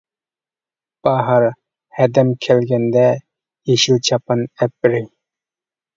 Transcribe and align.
باھار 1.07 1.43
ھەدەم 1.99 2.33
كەلگەندە، 2.47 3.03
يېشىل 3.73 4.03
چاپان 4.11 4.43
ئەپ 4.49 4.75
بېرەي. 4.85 5.11